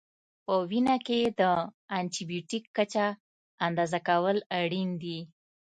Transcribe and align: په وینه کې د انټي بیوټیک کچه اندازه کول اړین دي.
په 0.45 0.53
وینه 0.69 0.95
کې 1.07 1.19
د 1.39 1.41
انټي 1.97 2.23
بیوټیک 2.29 2.63
کچه 2.77 3.05
اندازه 3.65 3.99
کول 4.09 4.37
اړین 4.59 4.89
دي. 5.03 5.19